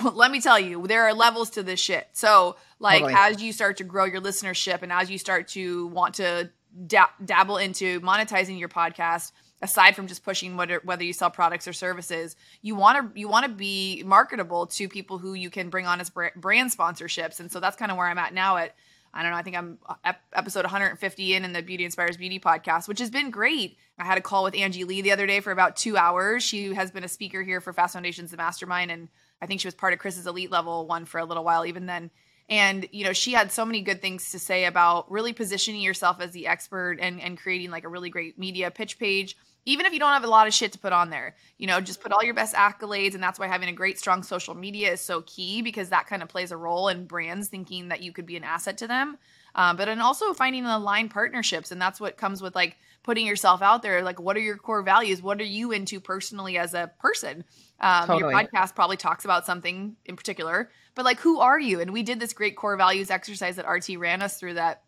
[0.02, 2.08] let me tell you, there are levels to this shit.
[2.12, 3.14] So, like, totally.
[3.16, 6.50] as you start to grow your listenership and as you start to want to
[6.86, 11.66] da- dabble into monetizing your podcast, aside from just pushing whether, whether you sell products
[11.66, 15.70] or services, you want to you want to be marketable to people who you can
[15.70, 17.40] bring on as brand sponsorships.
[17.40, 18.56] And so that's kind of where I'm at now.
[18.56, 18.74] At
[19.12, 22.38] I don't know, I think I'm uh, episode 150 in in the Beauty Inspires Beauty
[22.38, 23.76] podcast, which has been great.
[23.98, 26.44] I had a call with Angie Lee the other day for about two hours.
[26.44, 29.08] She has been a speaker here for Fast Foundations, the Mastermind, and
[29.42, 31.86] I think she was part of Chris's elite level one for a little while, even
[31.86, 32.10] then.
[32.48, 36.20] And, you know, she had so many good things to say about really positioning yourself
[36.20, 39.36] as the expert and, and creating like a really great media pitch page.
[39.66, 41.78] Even if you don't have a lot of shit to put on there, you know,
[41.78, 43.12] just put all your best accolades.
[43.12, 46.22] And that's why having a great, strong social media is so key because that kind
[46.22, 49.18] of plays a role in brands thinking that you could be an asset to them.
[49.54, 51.70] Um, but and also finding aligned partnerships.
[51.70, 54.02] And that's what comes with like putting yourself out there.
[54.02, 55.22] Like, what are your core values?
[55.22, 57.44] What are you into personally as a person?
[57.80, 58.32] Um, totally.
[58.32, 61.80] Your podcast probably talks about something in particular, but like, who are you?
[61.80, 64.82] And we did this great core values exercise that RT ran us through that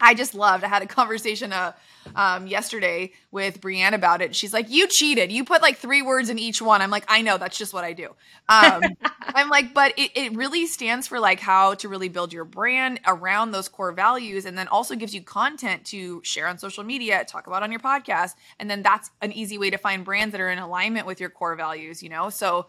[0.00, 0.62] I just loved.
[0.62, 1.72] I had a conversation uh,
[2.14, 4.34] um, yesterday with Brienne about it.
[4.34, 5.32] She's like, "You cheated.
[5.32, 7.36] You put like three words in each one." I'm like, "I know.
[7.36, 8.14] That's just what I do."
[8.48, 8.82] Um,
[9.22, 13.00] I'm like, but it, it really stands for like how to really build your brand
[13.06, 17.24] around those core values, and then also gives you content to share on social media,
[17.24, 20.40] talk about on your podcast, and then that's an easy way to find brands that
[20.40, 22.04] are in alignment with your core values.
[22.04, 22.66] You know, so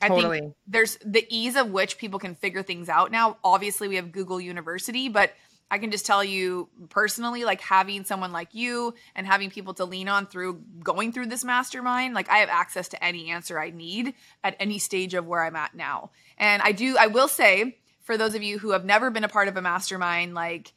[0.00, 0.40] I totally.
[0.40, 3.36] think there's the ease of which people can figure things out now.
[3.44, 5.32] Obviously, we have Google University, but
[5.72, 9.86] I can just tell you personally, like having someone like you and having people to
[9.86, 13.70] lean on through going through this mastermind, like I have access to any answer I
[13.70, 14.12] need
[14.44, 16.10] at any stage of where I'm at now.
[16.36, 19.30] And I do, I will say, for those of you who have never been a
[19.30, 20.74] part of a mastermind, like,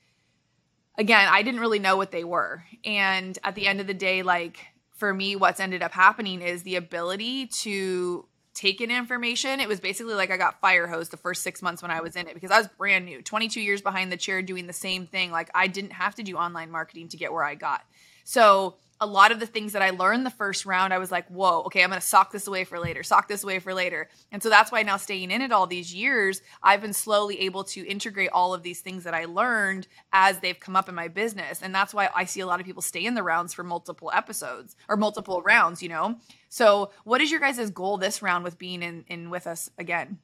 [0.98, 2.64] again, I didn't really know what they were.
[2.86, 4.60] And at the end of the day, like,
[4.94, 9.60] for me, what's ended up happening is the ability to taken information.
[9.60, 12.16] It was basically like I got fire hosed the first six months when I was
[12.16, 15.06] in it because I was brand new, 22 years behind the chair doing the same
[15.06, 15.32] thing.
[15.32, 17.84] Like I didn't have to do online marketing to get where I got.
[18.24, 21.28] So a lot of the things that I learned the first round, I was like,
[21.28, 24.08] whoa, okay, I'm going to sock this away for later, sock this away for later.
[24.32, 27.66] And so that's why now staying in it all these years, I've been slowly able
[27.66, 31.10] to integrate all of these things that I learned as they've come up in my
[31.10, 31.62] business.
[31.62, 34.12] And that's why I see a lot of people stay in the rounds for multiple
[34.14, 36.16] episodes or multiple rounds, you know?
[36.48, 40.20] So what is your guys' goal this round with being in, in with us again?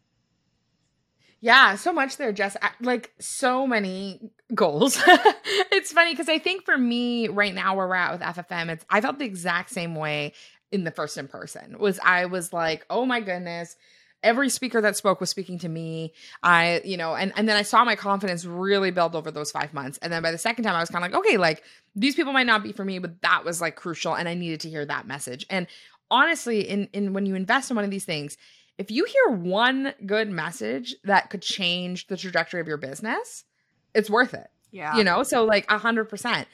[1.42, 2.56] Yeah, so much there, Jess.
[2.82, 5.02] Like so many goals.
[5.08, 8.86] it's funny because I think for me right now where we're at with FFM, it's
[8.92, 10.34] I felt the exact same way
[10.72, 11.78] in the first in person.
[11.80, 13.76] Was I was like, oh my goodness,
[14.22, 16.14] every speaker that spoke was speaking to me.
[16.44, 19.74] I, you know, and and then I saw my confidence really build over those five
[19.74, 19.98] months.
[20.04, 21.64] And then by the second time, I was kind of like, okay, like
[21.96, 24.60] these people might not be for me, but that was like crucial, and I needed
[24.62, 25.48] to hear that message.
[25.50, 25.66] And
[26.12, 28.38] honestly, in in when you invest in one of these things
[28.82, 33.44] if you hear one good message that could change the trajectory of your business,
[33.94, 34.48] it's worth it.
[34.72, 34.98] Yeah.
[34.98, 36.48] You know, so like a hundred percent.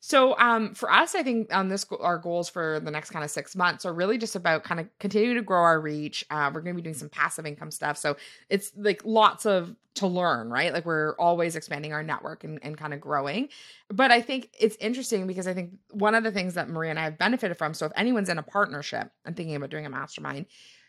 [0.00, 3.30] So um for us, I think on this our goals for the next kind of
[3.30, 6.24] six months are really just about kind of continuing to grow our reach.
[6.30, 7.96] Uh, we're gonna be doing some passive income stuff.
[7.96, 8.16] So
[8.48, 10.72] it's like lots of to learn, right?
[10.72, 13.50] Like we're always expanding our network and, and kind of growing.
[13.88, 16.98] But I think it's interesting because I think one of the things that Maria and
[16.98, 17.72] I have benefited from.
[17.72, 20.46] So if anyone's in a partnership and thinking about doing a mastermind,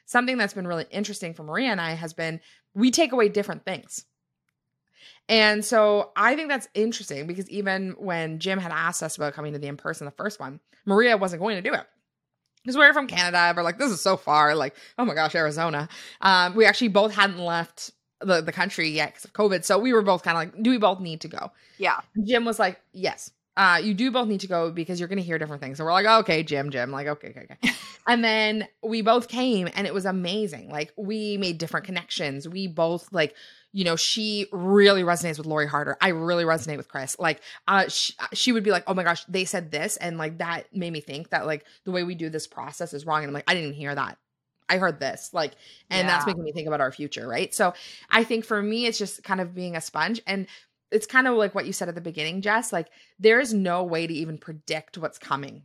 [0.10, 2.40] something that's been really interesting for Maria and I has been
[2.74, 4.06] we take away different things.
[5.28, 9.54] And so I think that's interesting because even when Jim had asked us about coming
[9.54, 11.86] to the in person, the first one, Maria wasn't going to do it.
[12.64, 14.56] Because we're from Canada, we're like, this is so far.
[14.56, 15.88] Like, oh my gosh, Arizona.
[16.22, 19.64] Um, we actually both hadn't left the, the country yet because of COVID.
[19.64, 21.52] So we were both kind of like, do we both need to go?
[21.78, 22.00] Yeah.
[22.26, 25.24] Jim was like, yes uh, you do both need to go because you're going to
[25.24, 25.78] hear different things.
[25.78, 27.74] So we're like, okay, Jim, Jim, like, okay, okay, okay.
[28.08, 30.70] and then we both came and it was amazing.
[30.70, 32.48] Like, we made different connections.
[32.48, 33.36] We both, like,
[33.74, 35.98] you know, she really resonates with Lori Harder.
[36.00, 37.20] I really resonate with Chris.
[37.20, 39.98] Like, uh, she, she would be like, oh my gosh, they said this.
[39.98, 43.06] And like, that made me think that, like, the way we do this process is
[43.06, 43.24] wrong.
[43.24, 44.18] And I'm like, I didn't hear that.
[44.70, 45.54] I heard this, like,
[45.90, 46.14] and yeah.
[46.14, 47.52] that's making me think about our future, right?
[47.54, 47.74] So
[48.10, 50.22] I think for me, it's just kind of being a sponge.
[50.28, 50.46] And
[50.92, 52.74] it's kind of like what you said at the beginning, Jess.
[52.74, 52.88] Like
[53.20, 55.64] there is no way to even predict what's coming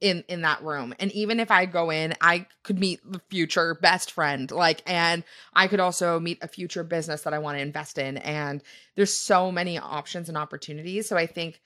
[0.00, 0.94] in in that room.
[0.98, 5.24] And even if I go in, I could meet the future best friend, like, and
[5.54, 8.18] I could also meet a future business that I want to invest in.
[8.18, 8.62] And
[8.96, 11.08] there's so many options and opportunities.
[11.08, 11.60] So I think,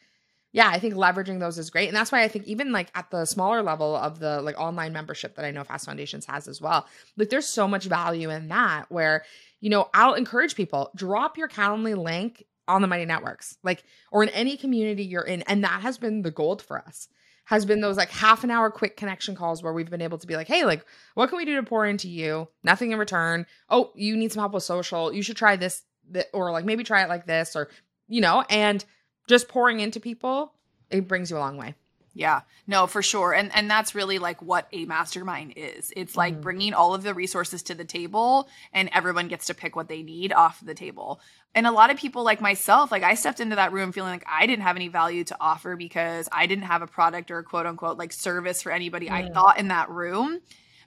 [0.52, 1.88] yeah, I think leveraging those is great.
[1.88, 4.92] And that's why I think even like at the smaller level of the like online
[4.92, 8.48] membership that I know Fast Foundations has as well, like there's so much value in
[8.48, 9.24] that where
[9.60, 14.22] you know, I'll encourage people drop your Calendly link on the Mighty Networks, like, or
[14.22, 15.42] in any community you're in.
[15.42, 17.08] And that has been the gold for us,
[17.46, 20.26] has been those like half an hour quick connection calls where we've been able to
[20.26, 22.48] be like, hey, like, what can we do to pour into you?
[22.62, 23.46] Nothing in return.
[23.68, 25.12] Oh, you need some help with social.
[25.12, 27.68] You should try this, th- or like maybe try it like this, or,
[28.06, 28.84] you know, and
[29.28, 30.52] just pouring into people,
[30.90, 31.74] it brings you a long way.
[32.14, 33.32] Yeah, no, for sure.
[33.32, 35.92] And and that's really like what a mastermind is.
[35.96, 39.54] It's like mm bringing all of the resources to the table and everyone gets to
[39.54, 41.20] pick what they need off the table.
[41.54, 44.26] And a lot of people like myself, like I stepped into that room feeling like
[44.26, 47.44] I didn't have any value to offer because I didn't have a product or a
[47.44, 50.40] quote unquote like service for anybody I thought in that room.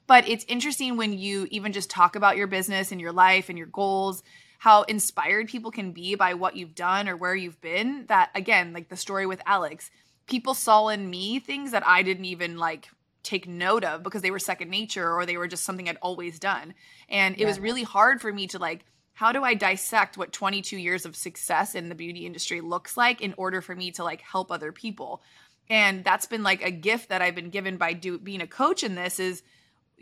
[0.08, 3.58] But it's interesting when you even just talk about your business and your life and
[3.58, 4.24] your goals
[4.62, 8.06] how inspired people can be by what you've done or where you've been.
[8.10, 9.90] That again, like the story with Alex,
[10.28, 12.90] people saw in me things that I didn't even like
[13.24, 16.40] take note of because they were second nature or they were just something I'd always
[16.40, 16.74] done.
[17.10, 17.48] And it yeah.
[17.48, 21.16] was really hard for me to like how do I dissect what 22 years of
[21.16, 24.72] success in the beauty industry looks like in order for me to like help other
[24.72, 25.22] people?
[25.70, 28.84] And that's been like a gift that I've been given by do, being a coach
[28.84, 29.44] in this is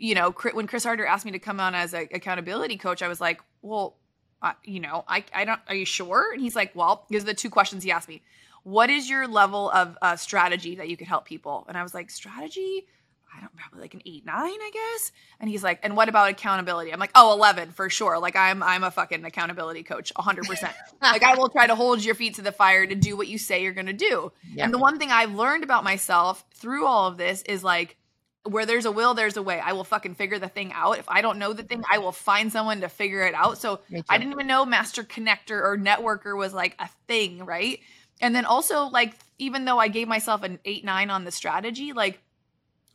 [0.00, 3.08] you know, when Chris Harder asked me to come on as an accountability coach, I
[3.08, 3.96] was like, well,
[4.64, 6.32] you know, I, I don't, are you sure?
[6.32, 8.22] And he's like, well, these are the two questions he asked me
[8.62, 11.64] what is your level of uh, strategy that you could help people?
[11.68, 12.86] And I was like, strategy?
[13.36, 15.12] I don't probably like an eight, nine, I guess.
[15.38, 16.92] And he's like, and what about accountability?
[16.92, 18.18] I'm like, oh, 11 for sure.
[18.18, 20.72] Like I'm, I'm a fucking accountability coach, hundred percent.
[21.02, 23.38] Like I will try to hold your feet to the fire to do what you
[23.38, 24.32] say you're going to do.
[24.64, 27.96] And the one thing I've learned about myself through all of this is like,
[28.44, 29.60] where there's a will, there's a way.
[29.60, 30.98] I will fucking figure the thing out.
[30.98, 33.58] If I don't know the thing, I will find someone to figure it out.
[33.58, 37.80] So I didn't even know master connector or networker was like a thing, right?
[38.20, 41.92] And then also, like, even though I gave myself an eight, nine on the strategy,
[41.92, 42.20] like,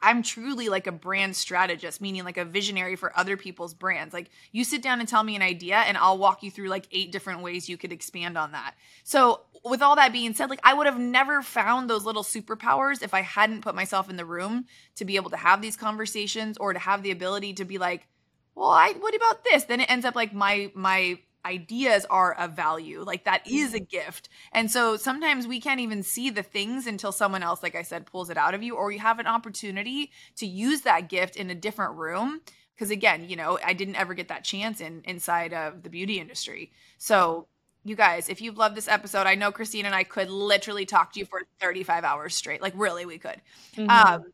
[0.01, 4.13] I'm truly like a brand strategist, meaning like a visionary for other people's brands.
[4.13, 6.85] Like you sit down and tell me an idea and I'll walk you through like
[6.91, 8.75] eight different ways you could expand on that.
[9.03, 13.01] So, with all that being said, like I would have never found those little superpowers
[13.01, 16.55] if I hadn't put myself in the room to be able to have these conversations
[16.59, 18.07] or to have the ability to be like,
[18.53, 19.63] well, I what about this?
[19.63, 23.03] Then it ends up like my my ideas are of value.
[23.03, 23.85] Like that is a mm-hmm.
[23.85, 24.29] gift.
[24.51, 28.05] And so sometimes we can't even see the things until someone else, like I said,
[28.05, 31.49] pulls it out of you, or you have an opportunity to use that gift in
[31.49, 32.41] a different room.
[32.75, 36.19] Because again, you know, I didn't ever get that chance in inside of the beauty
[36.19, 36.71] industry.
[36.97, 37.47] So
[37.85, 41.13] you guys, if you've loved this episode, I know Christine and I could literally talk
[41.13, 42.61] to you for 35 hours straight.
[42.61, 43.39] Like really, we could.
[43.77, 43.89] Mm-hmm.
[43.89, 44.25] Um,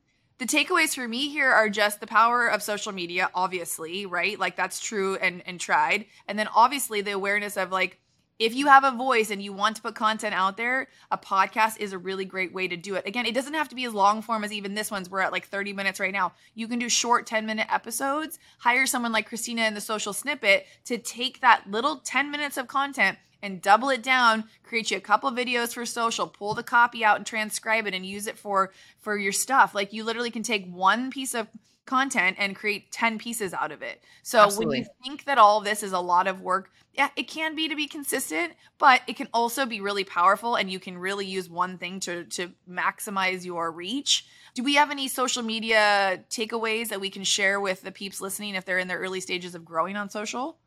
[0.41, 4.39] the takeaways for me here are just the power of social media obviously right?
[4.39, 6.05] Like that's true and and tried.
[6.27, 7.99] And then obviously the awareness of like
[8.39, 11.79] if you have a voice and you want to put content out there a podcast
[11.79, 13.05] is a really great way to do it.
[13.05, 15.11] Again it doesn't have to be as long form as even this one's.
[15.11, 16.33] We're at like 30 minutes right now.
[16.55, 18.39] You can do short 10 minute episodes.
[18.57, 22.67] Hire someone like Kristina in the Social Snippet to take that little 10 minutes of
[22.67, 27.03] content and double it down create you a couple videos for social pull the copy
[27.03, 29.75] out and transcribe it and use it for for your stuff.
[29.75, 31.47] Like you literally can take one piece of
[31.85, 34.01] content and create 10 pieces out of it.
[34.23, 34.67] So Absolutely.
[34.67, 37.55] when you think that all of this is a lot of work yeah it can
[37.55, 41.25] be to be consistent but it can also be really powerful and you can really
[41.25, 44.25] use one thing to to maximize your reach.
[44.53, 48.55] Do we have any social media takeaways that we can share with the peeps listening
[48.55, 50.57] if they're in their early stages of growing on social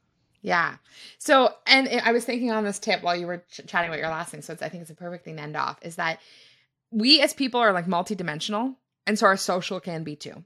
[0.44, 0.76] yeah.
[1.18, 4.10] So, and I was thinking on this tip while you were ch- chatting about your
[4.10, 4.42] last thing.
[4.42, 6.20] So, it's, I think it's a perfect thing to end off is that
[6.90, 8.76] we as people are like multidimensional.
[9.06, 10.44] And so our social can be too.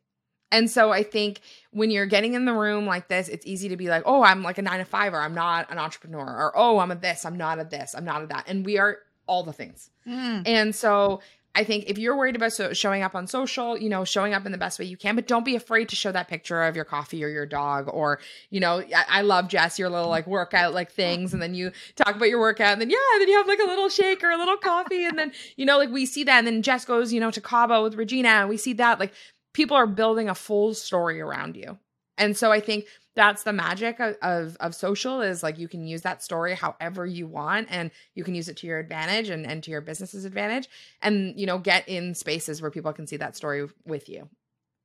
[0.50, 1.40] And so I think
[1.72, 4.42] when you're getting in the room like this, it's easy to be like, oh, I'm
[4.42, 7.26] like a nine to five, or I'm not an entrepreneur, or oh, I'm a this,
[7.26, 8.44] I'm not a this, I'm not a that.
[8.46, 9.90] And we are all the things.
[10.06, 10.42] Mm.
[10.46, 11.20] And so
[11.54, 14.46] I think if you're worried about so showing up on social, you know, showing up
[14.46, 16.76] in the best way you can, but don't be afraid to show that picture of
[16.76, 17.88] your coffee or your dog.
[17.92, 21.32] Or, you know, I, I love Jess, your little like workout like things.
[21.32, 23.58] And then you talk about your workout and then, yeah, and then you have like
[23.58, 25.04] a little shake or a little coffee.
[25.04, 26.38] And then, you know, like we see that.
[26.38, 29.00] And then Jess goes, you know, to Cabo with Regina and we see that.
[29.00, 29.12] Like
[29.52, 31.78] people are building a full story around you.
[32.18, 35.86] And so I think that's the magic of, of, of social is like you can
[35.86, 39.44] use that story however you want and you can use it to your advantage and,
[39.44, 40.68] and to your business's advantage
[41.02, 44.28] and you know get in spaces where people can see that story with you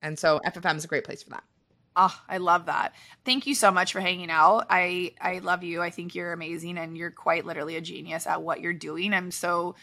[0.02, 1.44] and so FFM is a great place for that
[1.96, 2.96] Oh, I love that.
[3.24, 4.66] Thank you so much for hanging out.
[4.70, 5.82] I I love you.
[5.82, 9.14] I think you're amazing and you're quite literally a genius at what you're doing.
[9.14, 9.76] I'm so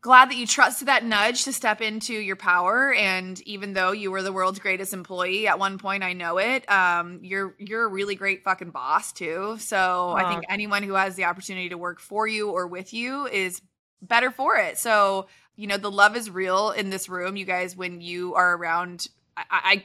[0.00, 2.92] glad that you trusted that nudge to step into your power.
[2.94, 6.70] And even though you were the world's greatest employee at one point i know it
[6.70, 9.56] um, you're you're a really great fucking boss too.
[9.58, 13.26] So i think anyone who has the opportunity to work for you or with you
[13.26, 13.60] is
[14.02, 14.78] better for it.
[14.78, 18.56] So you know the love is real in this room you guys when you are
[18.56, 19.08] around.
[19.36, 19.84] I, I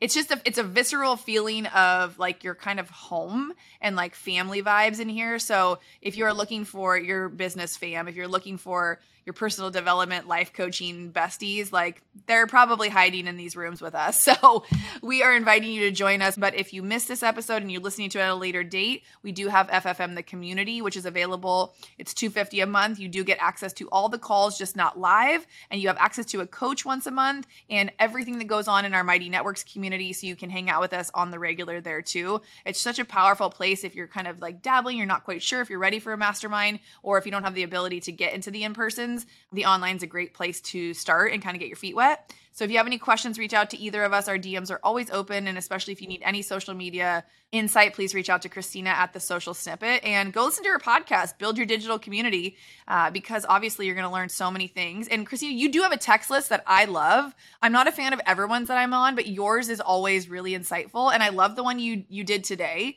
[0.00, 4.14] it's just a it's a visceral feeling of like you're kind of home and like
[4.14, 5.38] family vibes in here.
[5.38, 10.26] So if you're looking for your business fam if you're looking for your personal development,
[10.26, 14.26] life coaching besties, like they're probably hiding in these rooms with us.
[14.38, 14.64] So
[15.02, 16.36] we are inviting you to join us.
[16.36, 19.04] But if you missed this episode and you're listening to it at a later date,
[19.22, 21.74] we do have FFM the community, which is available.
[21.96, 22.98] It's 250 a month.
[22.98, 26.26] You do get access to all the calls, just not live, and you have access
[26.26, 29.64] to a coach once a month and everything that goes on in our Mighty Networks
[29.64, 30.12] community.
[30.12, 32.42] So you can hang out with us on the regular there too.
[32.66, 35.60] It's such a powerful place if you're kind of like dabbling, you're not quite sure
[35.60, 38.34] if you're ready for a mastermind or if you don't have the ability to get
[38.34, 38.74] into the in
[39.18, 41.96] persons the online is a great place to start and kind of get your feet
[41.96, 42.32] wet.
[42.52, 44.28] So if you have any questions, reach out to either of us.
[44.28, 45.46] Our DMs are always open.
[45.46, 49.12] And especially if you need any social media insight, please reach out to Kristina at
[49.12, 52.56] the Social Snippet and go listen to her podcast, Build Your Digital Community,
[52.88, 55.06] uh, because obviously you're going to learn so many things.
[55.08, 57.32] And Kristina, you do have a text list that I love.
[57.62, 61.12] I'm not a fan of everyone's that I'm on, but yours is always really insightful.
[61.12, 62.96] And I love the one you you did today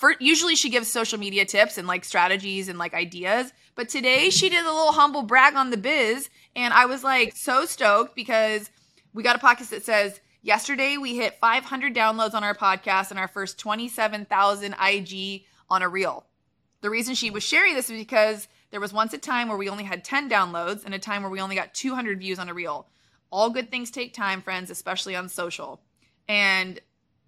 [0.00, 4.30] for usually she gives social media tips and like strategies and like ideas but today
[4.30, 8.16] she did a little humble brag on the biz and i was like so stoked
[8.16, 8.70] because
[9.12, 13.18] we got a podcast that says yesterday we hit 500 downloads on our podcast and
[13.18, 16.26] our first 27000 ig on a reel.
[16.80, 19.68] The reason she was sharing this is because there was once a time where we
[19.68, 22.54] only had 10 downloads and a time where we only got 200 views on a
[22.54, 22.86] reel.
[23.30, 25.80] All good things take time friends especially on social.
[26.28, 26.80] And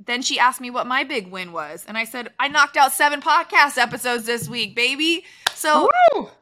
[0.04, 1.84] then she asked me what my big win was.
[1.86, 5.24] And I said, I knocked out seven podcast episodes this week, baby.
[5.54, 5.88] So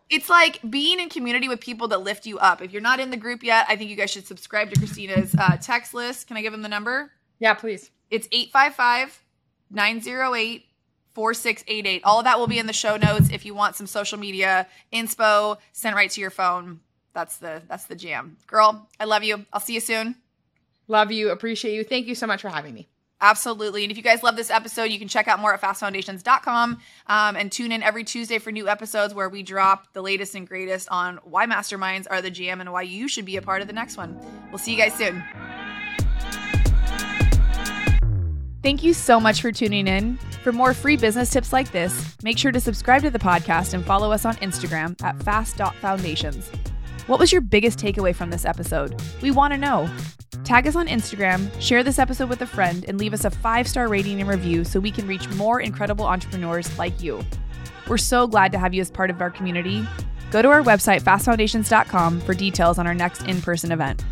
[0.09, 2.63] it's like being in community with people that lift you up.
[2.63, 5.35] If you're not in the group yet, I think you guys should subscribe to Kristina's
[5.39, 6.27] uh, text list.
[6.27, 7.13] Can I give them the number?
[7.39, 7.91] Yeah, please.
[8.11, 9.23] It's 855
[9.71, 10.67] 908
[11.13, 12.03] 4688.
[12.05, 14.67] All of that will be in the show notes if you want some social media
[14.93, 16.81] inspo sent right to your phone.
[17.13, 18.37] That's the that's the jam.
[18.47, 19.45] Girl, I love you.
[19.53, 20.17] I'll see you soon.
[20.87, 21.85] Love you, appreciate you.
[21.85, 22.89] Thank you so much for having me.
[23.21, 23.85] Absolutely.
[23.85, 27.37] And if you guys love this episode, you can check out more at fastfoundations.com um,
[27.37, 30.89] and tune in every Tuesday for new episodes where we drop the latest and greatest
[30.91, 33.75] on why masterminds are the jam and why you should be a part of the
[33.75, 34.19] next one.
[34.49, 35.23] We'll see you guys soon.
[38.63, 40.19] Thank you so much for tuning in.
[40.43, 43.85] For more free business tips like this, make sure to subscribe to the podcast and
[43.85, 46.51] follow us on Instagram at fast.foundations.
[47.11, 49.03] What was your biggest takeaway from this episode?
[49.21, 49.91] We want to know.
[50.45, 53.67] Tag us on Instagram, share this episode with a friend, and leave us a five
[53.67, 57.21] star rating and review so we can reach more incredible entrepreneurs like you.
[57.89, 59.85] We're so glad to have you as part of our community.
[60.31, 64.05] Go to our website, fastfoundations.com, for details on our next in person event.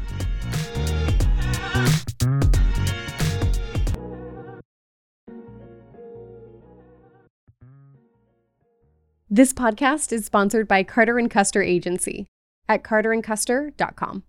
[9.31, 12.27] This podcast is sponsored by Carter and Custer Agency
[12.69, 14.23] at carterandcuster.com.